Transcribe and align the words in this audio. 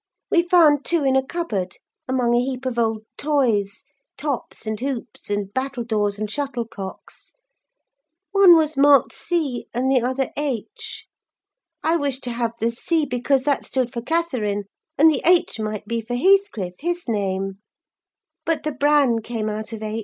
We 0.31 0.41
found 0.41 0.83
two 0.83 1.03
in 1.03 1.15
a 1.15 1.23
cupboard, 1.23 1.77
among 2.07 2.33
a 2.33 2.39
heap 2.43 2.65
of 2.65 2.79
old 2.79 3.03
toys, 3.19 3.83
tops, 4.17 4.65
and 4.65 4.79
hoops, 4.79 5.29
and 5.29 5.53
battledores 5.53 6.17
and 6.17 6.27
shuttlecocks. 6.27 7.33
One 8.31 8.55
was 8.55 8.75
marked 8.75 9.13
C., 9.13 9.67
and 9.75 9.91
the 9.91 10.01
other 10.01 10.31
H.; 10.35 11.05
I 11.83 11.97
wished 11.97 12.23
to 12.23 12.31
have 12.31 12.53
the 12.59 12.71
C., 12.71 13.05
because 13.05 13.43
that 13.43 13.63
stood 13.63 13.93
for 13.93 14.01
Catherine, 14.01 14.63
and 14.97 15.11
the 15.11 15.21
H. 15.23 15.59
might 15.59 15.85
be 15.85 16.01
for 16.01 16.15
Heathcliff, 16.15 16.73
his 16.79 17.07
name; 17.07 17.59
but 18.43 18.63
the 18.63 18.71
bran 18.71 19.19
came 19.21 19.49
out 19.49 19.71
of 19.71 19.83
H. 19.83 19.99